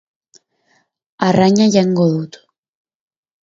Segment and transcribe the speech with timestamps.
[1.27, 2.43] Arraina jango dut.